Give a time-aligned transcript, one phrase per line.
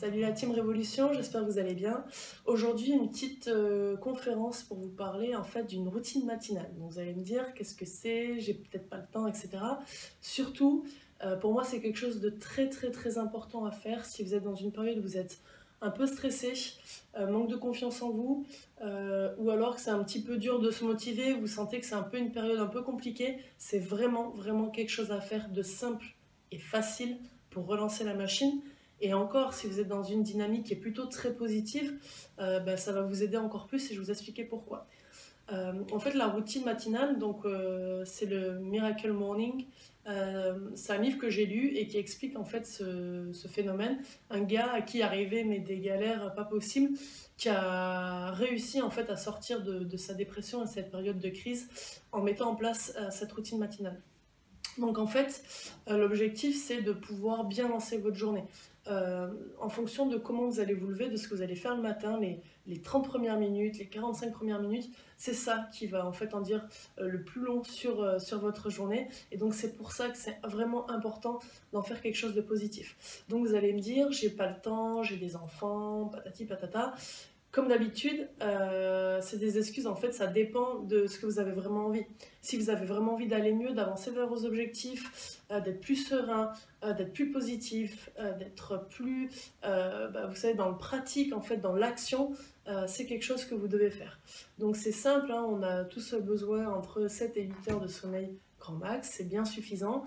[0.00, 2.04] Salut la team Révolution, j'espère que vous allez bien.
[2.46, 6.70] Aujourd'hui, une petite euh, conférence pour vous parler en fait d'une routine matinale.
[6.78, 9.50] Vous allez me dire qu'est-ce que c'est, j'ai peut-être pas le temps, etc.
[10.20, 10.84] Surtout,
[11.22, 14.34] euh, pour moi, c'est quelque chose de très très très important à faire si vous
[14.34, 15.38] êtes dans une période où vous êtes
[15.82, 16.54] un peu stressé,
[17.16, 18.46] euh, manque de confiance en vous,
[19.38, 21.94] ou alors que c'est un petit peu dur de se motiver, vous sentez que c'est
[21.94, 23.38] un peu une période un peu compliquée.
[23.58, 26.06] C'est vraiment vraiment quelque chose à faire de simple
[26.50, 27.18] et facile
[27.50, 28.62] pour relancer la machine.
[29.02, 31.98] Et encore, si vous êtes dans une dynamique qui est plutôt très positive,
[32.38, 34.86] euh, bah, ça va vous aider encore plus et je vais vous expliquer pourquoi.
[35.50, 39.66] Euh, en fait, la routine matinale, donc euh, c'est le Miracle Morning.
[40.76, 43.98] c'est un livre que j'ai lu et qui explique en fait ce, phénomène.
[44.30, 46.96] Un gars à qui arrivait mais des galères pas possibles,
[47.36, 51.28] qui a réussi en fait à sortir de, de sa dépression et cette période de
[51.28, 51.68] crise
[52.12, 54.00] en mettant en place cette routine matinale.
[54.78, 55.42] Donc en fait,
[55.88, 58.44] l'objectif c'est de pouvoir bien lancer votre journée.
[58.88, 59.28] Euh,
[59.60, 61.82] en fonction de comment vous allez vous lever, de ce que vous allez faire le
[61.82, 66.12] matin, les, les 30 premières minutes, les 45 premières minutes, c'est ça qui va en
[66.12, 66.66] fait en dire
[66.98, 69.08] euh, le plus long sur, euh, sur votre journée.
[69.30, 71.38] Et donc c'est pour ça que c'est vraiment important
[71.72, 73.24] d'en faire quelque chose de positif.
[73.28, 76.94] Donc vous allez me dire, j'ai pas le temps, j'ai des enfants, patati patata.
[77.52, 81.52] Comme d'habitude, euh, c'est des excuses, en fait, ça dépend de ce que vous avez
[81.52, 82.06] vraiment envie.
[82.40, 86.54] Si vous avez vraiment envie d'aller mieux, d'avancer vers vos objectifs, euh, d'être plus serein,
[86.82, 89.28] euh, d'être plus positif, d'être plus,
[89.62, 92.32] bah, vous savez, dans le pratique, en fait, dans l'action,
[92.86, 94.18] c'est quelque chose que vous devez faire.
[94.58, 98.38] Donc c'est simple, hein, on a tous besoin entre 7 et 8 heures de sommeil
[98.60, 100.04] grand max, c'est bien suffisant.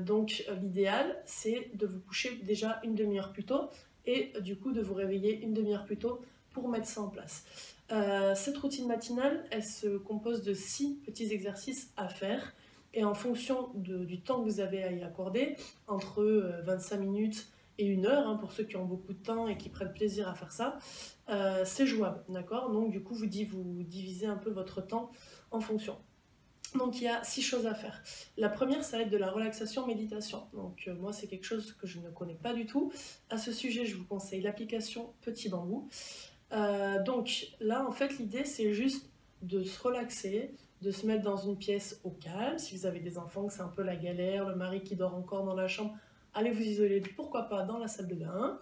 [0.00, 3.68] donc l'idéal, c'est de vous coucher déjà une demi-heure plus tôt
[4.06, 6.20] et du coup de vous réveiller une demi-heure plus tôt
[6.54, 7.44] pour mettre ça en place.
[7.92, 12.54] Euh, cette routine matinale, elle se compose de six petits exercices à faire.
[12.94, 15.56] Et en fonction du temps que vous avez à y accorder,
[15.88, 16.22] entre
[16.64, 19.58] 25 euh, minutes et une heure, hein, pour ceux qui ont beaucoup de temps et
[19.58, 20.78] qui prennent plaisir à faire ça,
[21.28, 22.70] euh, c'est jouable, d'accord?
[22.70, 25.10] Donc du coup, vous, vous divisez un peu votre temps
[25.50, 25.98] en fonction.
[26.76, 28.00] Donc il y a six choses à faire.
[28.36, 30.44] La première, ça va être de la relaxation méditation.
[30.52, 32.92] Donc moi, c'est quelque chose que je ne connais pas du tout.
[33.28, 35.88] À ce sujet, je vous conseille l'application Petit Bambou.
[36.54, 39.10] Euh, donc là, en fait, l'idée, c'est juste
[39.42, 42.58] de se relaxer, de se mettre dans une pièce au calme.
[42.58, 45.14] Si vous avez des enfants, que c'est un peu la galère, le mari qui dort
[45.14, 45.96] encore dans la chambre,
[46.32, 48.58] allez vous isoler, pourquoi pas, dans la salle de bain.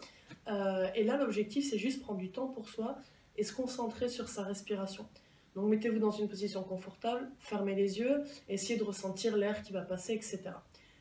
[0.48, 2.98] Euh, et là, l'objectif, c'est juste prendre du temps pour soi
[3.36, 5.06] et se concentrer sur sa respiration.
[5.54, 9.82] Donc mettez-vous dans une position confortable, fermez les yeux, essayez de ressentir l'air qui va
[9.82, 10.40] passer, etc.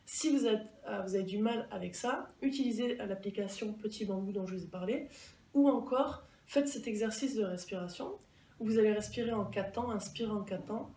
[0.06, 4.64] Si euh, vous avez du mal avec ça, utilisez l'application Petit Bambou dont je vous
[4.64, 5.08] ai parlé,
[5.54, 8.20] ou encore Faites cet exercice de respiration
[8.60, 10.92] vous allez respirer en 4 temps, inspirer en 4 temps,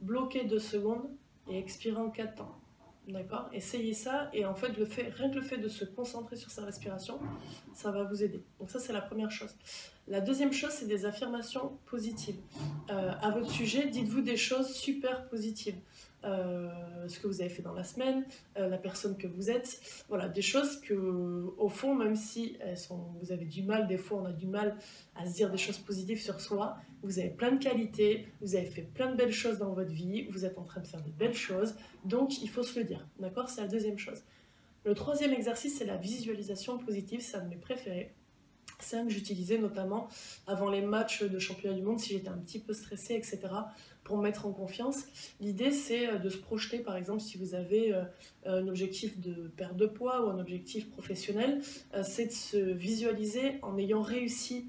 [0.00, 1.08] bloquer 2 secondes
[1.48, 2.60] et expirer en 4 temps.
[3.06, 3.48] D'accord?
[3.52, 6.50] Essayez ça et en fait, le fait, rien que le fait de se concentrer sur
[6.50, 7.20] sa respiration,
[7.74, 8.42] ça va vous aider.
[8.58, 9.54] Donc ça, c'est la première chose.
[10.08, 12.40] La deuxième chose, c'est des affirmations positives.
[12.90, 15.78] Euh, à votre sujet, dites-vous des choses super positives.
[16.24, 16.68] Euh,
[17.06, 18.24] ce que vous avez fait dans la semaine,
[18.56, 20.94] euh, la personne que vous êtes, voilà, des choses que,
[21.56, 24.46] au fond, même si elles sont, vous avez du mal, des fois on a du
[24.46, 24.76] mal
[25.14, 28.66] à se dire des choses positives sur soi, vous avez plein de qualités, vous avez
[28.66, 31.10] fait plein de belles choses dans votre vie, vous êtes en train de faire de
[31.10, 33.48] belles choses, donc il faut se le dire, d'accord?
[33.48, 34.24] C'est la deuxième chose.
[34.84, 38.12] Le troisième exercice, c'est la visualisation positive, c'est un de mes préférés.
[38.80, 40.08] C'est un que j'utilisais notamment
[40.46, 43.48] avant les matchs de championnat du monde si j'étais un petit peu stressée, etc
[44.08, 45.04] pour mettre en confiance.
[45.38, 48.02] L'idée, c'est euh, de se projeter, par exemple, si vous avez euh,
[48.46, 51.60] un objectif de perte de poids ou un objectif professionnel,
[51.94, 54.66] euh, c'est de se visualiser en ayant réussi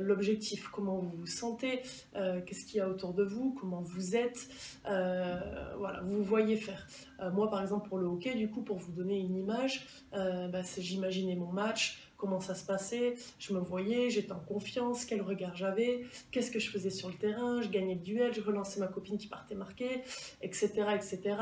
[0.00, 0.66] l'objectif.
[0.66, 1.82] Comment vous vous sentez,
[2.12, 4.48] qu'est-ce qu'il y a autour de vous, comment vous êtes,
[4.82, 6.88] voilà, vous voyez faire.
[7.32, 11.36] moi, par exemple, pour le hockey, du coup, pour vous donner une image, bah, j'imaginais
[11.36, 16.04] mon match, comment ça se passait, je me voyais, j'étais en confiance, quel regard j'avais,
[16.30, 19.16] qu'est-ce que je faisais sur le terrain, je gagnais le duel, je relançais ma copine
[19.16, 20.02] qui partait marquer,
[20.42, 21.36] etc., etc.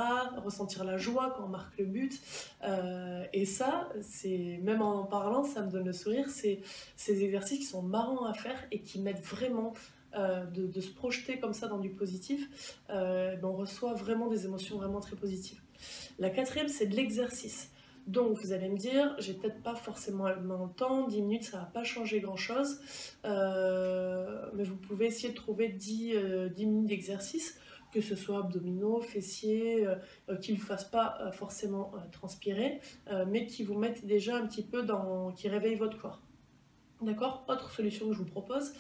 [0.44, 2.20] Ressentir la joie quand on marque le but.
[2.62, 6.30] Euh, et ça, c'est même en parlant, ça me donne le sourire.
[6.30, 6.60] C'est
[6.96, 9.74] ces exercices qui sont marrants à faire et qui m'aident vraiment
[10.14, 12.48] euh, de, se projeter comme ça dans du positif,
[12.88, 15.60] euh, ben, on reçoit vraiment des émotions vraiment très positives.
[16.18, 17.70] La quatrième, c'est de l'exercice.
[18.08, 21.64] Donc vous allez me dire, j'ai peut-être pas forcément le temps, 10 minutes ça va
[21.66, 22.80] pas changer grand chose,
[23.26, 27.60] euh, mais vous pouvez essayer de trouver 10, euh, minutes d'exercice,
[27.92, 32.80] que ce soit abdominaux, fessiers, euh, qui ne fassent pas forcément transpirer,
[33.26, 36.22] mais qui vous mettent déjà un petit peu dans, qui réveillent votre corps.
[37.02, 37.44] D'accord?
[37.46, 38.72] Autre solution que je vous propose,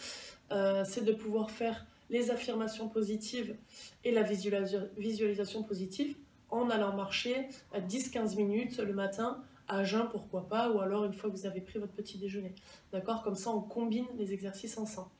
[0.86, 3.56] c'est de pouvoir faire les affirmations positives
[4.04, 6.16] et la visualisation positive
[6.50, 11.12] en allant marcher à 10-15 minutes le matin à jeun, pourquoi pas, ou alors une
[11.12, 12.54] fois que vous avez pris votre petit déjeuner.
[12.92, 13.22] D'accord?
[13.22, 15.10] Comme ça, on combine les exercices ensemble.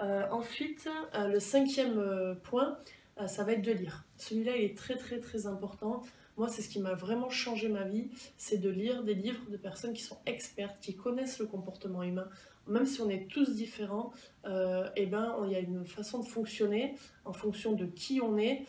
[0.00, 2.78] Euh, ensuite, euh, le cinquième euh, point,
[3.26, 4.04] ça va être de lire.
[4.16, 6.02] Celui-là, il est très très très important.
[6.40, 8.08] Moi, c'est ce qui m'a vraiment changé ma vie,
[8.38, 12.30] c'est de lire des livres de personnes qui sont expertes, qui connaissent le comportement humain.
[12.66, 14.10] Même si on est tous différents,
[14.46, 16.94] eh ben, il y a une façon de fonctionner
[17.26, 18.64] en fonction de qui on est,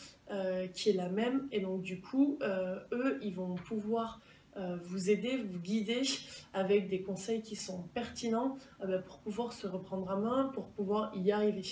[0.73, 1.47] qui est la même.
[1.53, 2.39] Et donc, du coup,
[2.91, 4.19] eux, ils vont pouvoir
[4.57, 6.01] euh, vous aider, vous guider
[6.53, 10.65] avec des conseils qui sont pertinents euh, bah, pour pouvoir se reprendre à main, pour
[10.67, 11.63] pouvoir y arriver.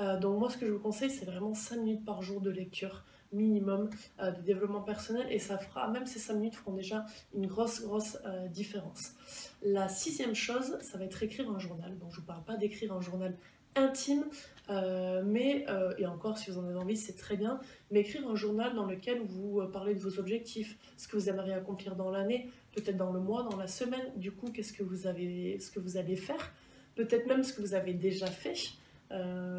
[0.00, 2.50] Euh, donc moi ce que je vous conseille c'est vraiment 5 minutes par jour de
[2.50, 3.90] lecture minimum
[4.20, 8.18] de développement personnel et ça fera, même ces 5 minutes feront déjà une grosse grosse
[8.50, 9.14] différence.
[9.62, 11.98] La sixième chose, ça va être écrire un journal.
[11.98, 13.34] Donc je ne vous parle pas d'écrire un journal
[13.74, 14.24] intime,
[14.70, 18.28] euh, mais, euh, et encore si vous en avez envie, c'est très bien, mais écrire
[18.28, 21.96] un journal dans lequel vous euh, parlez de vos objectifs, ce que vous aimeriez accomplir
[21.96, 25.58] dans l'année, peut-être dans le mois, dans la semaine, du coup, qu'est-ce que vous avez,
[25.58, 26.52] ce que vous allez faire,
[26.94, 28.54] peut-être même ce que vous avez déjà fait,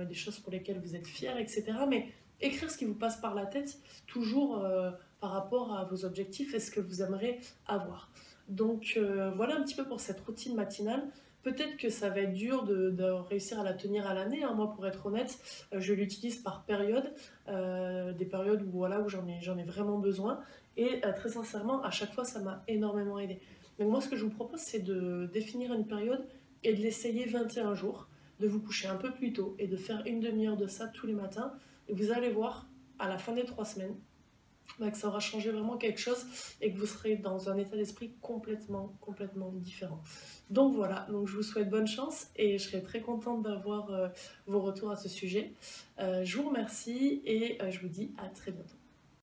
[0.08, 1.66] des choses pour lesquelles vous êtes fier, etc.
[1.88, 2.08] Mais
[2.45, 4.63] écrire ce qui vous passe par la tête, toujours
[5.19, 8.12] par rapport à vos objectifs et ce que vous aimeriez avoir.
[8.50, 9.00] Donc
[9.36, 11.04] voilà un petit peu pour cette routine matinale.
[11.44, 14.44] Peut-être que ça va être dur de, réussir à la tenir à l'année.
[14.44, 14.54] Hein.
[14.54, 15.38] Moi, pour être honnête,
[15.74, 17.13] euh, je l'utilise par période,
[17.50, 20.40] euh, des périodes où, voilà, où j'en ai, ai vraiment besoin.
[20.78, 23.42] Et euh, très sincèrement, à chaque fois, ça m'a énormément aidé.
[23.78, 26.25] Donc moi, ce que je vous propose, c'est de définir une période
[26.63, 28.07] et de l'essayer 21 jours,
[28.40, 31.07] de vous coucher un peu plus tôt et de faire une demi-heure de ça tous
[31.07, 31.54] les matins.
[31.88, 32.68] Et vous allez voir,
[33.00, 33.95] à la fin des trois semaines,
[34.80, 36.25] bah, que ça aura changé vraiment quelque chose
[36.62, 40.01] et que vous serez dans un état d'esprit complètement, complètement différent.
[40.50, 44.07] Donc voilà, donc je vous souhaite bonne chance et je serai très contente d'avoir euh,
[44.47, 45.53] vos retours à ce sujet.
[46.00, 48.82] Euh, je vous remercie et euh, je vous dis à très bientôt.